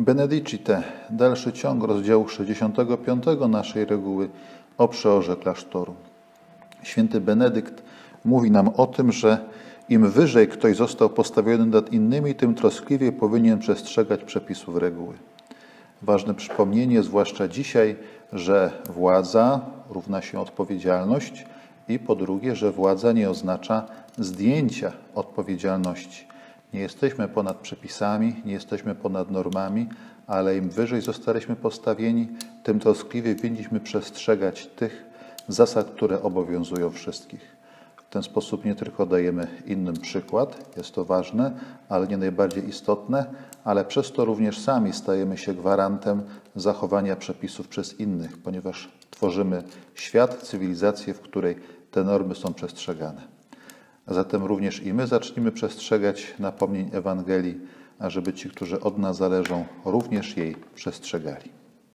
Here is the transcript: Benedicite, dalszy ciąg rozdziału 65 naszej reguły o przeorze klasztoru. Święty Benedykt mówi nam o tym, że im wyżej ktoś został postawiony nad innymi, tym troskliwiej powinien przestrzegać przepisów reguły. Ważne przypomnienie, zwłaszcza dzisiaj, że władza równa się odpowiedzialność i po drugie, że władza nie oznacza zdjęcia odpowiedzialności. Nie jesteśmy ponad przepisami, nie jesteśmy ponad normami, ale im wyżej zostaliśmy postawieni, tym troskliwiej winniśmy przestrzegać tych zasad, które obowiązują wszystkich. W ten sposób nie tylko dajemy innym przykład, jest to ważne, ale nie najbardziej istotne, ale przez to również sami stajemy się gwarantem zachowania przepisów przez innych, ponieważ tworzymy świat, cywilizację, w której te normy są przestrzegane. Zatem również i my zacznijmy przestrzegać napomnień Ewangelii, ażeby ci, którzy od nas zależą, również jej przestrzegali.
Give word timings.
Benedicite, 0.00 0.82
dalszy 1.10 1.52
ciąg 1.52 1.84
rozdziału 1.84 2.28
65 2.28 3.24
naszej 3.48 3.84
reguły 3.84 4.28
o 4.78 4.88
przeorze 4.88 5.36
klasztoru. 5.36 5.94
Święty 6.82 7.20
Benedykt 7.20 7.82
mówi 8.24 8.50
nam 8.50 8.68
o 8.68 8.86
tym, 8.86 9.12
że 9.12 9.38
im 9.88 10.10
wyżej 10.10 10.48
ktoś 10.48 10.76
został 10.76 11.10
postawiony 11.10 11.66
nad 11.66 11.92
innymi, 11.92 12.34
tym 12.34 12.54
troskliwiej 12.54 13.12
powinien 13.12 13.58
przestrzegać 13.58 14.24
przepisów 14.24 14.76
reguły. 14.76 15.14
Ważne 16.02 16.34
przypomnienie, 16.34 17.02
zwłaszcza 17.02 17.48
dzisiaj, 17.48 17.96
że 18.32 18.70
władza 18.94 19.60
równa 19.90 20.22
się 20.22 20.40
odpowiedzialność 20.40 21.46
i 21.88 21.98
po 21.98 22.16
drugie, 22.16 22.56
że 22.56 22.72
władza 22.72 23.12
nie 23.12 23.30
oznacza 23.30 23.86
zdjęcia 24.18 24.92
odpowiedzialności. 25.14 26.30
Nie 26.72 26.80
jesteśmy 26.80 27.28
ponad 27.28 27.56
przepisami, 27.56 28.42
nie 28.44 28.52
jesteśmy 28.52 28.94
ponad 28.94 29.30
normami, 29.30 29.88
ale 30.26 30.56
im 30.56 30.70
wyżej 30.70 31.00
zostaliśmy 31.00 31.56
postawieni, 31.56 32.28
tym 32.62 32.80
troskliwiej 32.80 33.36
winniśmy 33.36 33.80
przestrzegać 33.80 34.66
tych 34.66 35.04
zasad, 35.48 35.90
które 35.90 36.22
obowiązują 36.22 36.90
wszystkich. 36.90 37.56
W 37.96 38.12
ten 38.12 38.22
sposób 38.22 38.64
nie 38.64 38.74
tylko 38.74 39.06
dajemy 39.06 39.46
innym 39.66 39.94
przykład, 39.94 40.76
jest 40.76 40.94
to 40.94 41.04
ważne, 41.04 41.52
ale 41.88 42.06
nie 42.06 42.16
najbardziej 42.16 42.68
istotne, 42.68 43.26
ale 43.64 43.84
przez 43.84 44.12
to 44.12 44.24
również 44.24 44.58
sami 44.58 44.92
stajemy 44.92 45.38
się 45.38 45.54
gwarantem 45.54 46.22
zachowania 46.56 47.16
przepisów 47.16 47.68
przez 47.68 48.00
innych, 48.00 48.42
ponieważ 48.42 48.88
tworzymy 49.10 49.62
świat, 49.94 50.42
cywilizację, 50.42 51.14
w 51.14 51.20
której 51.20 51.56
te 51.90 52.04
normy 52.04 52.34
są 52.34 52.54
przestrzegane. 52.54 53.39
Zatem 54.10 54.44
również 54.44 54.82
i 54.82 54.94
my 54.94 55.06
zacznijmy 55.06 55.52
przestrzegać 55.52 56.34
napomnień 56.38 56.90
Ewangelii, 56.92 57.60
ażeby 57.98 58.32
ci, 58.32 58.50
którzy 58.50 58.80
od 58.80 58.98
nas 58.98 59.16
zależą, 59.16 59.64
również 59.84 60.36
jej 60.36 60.56
przestrzegali. 60.74 61.59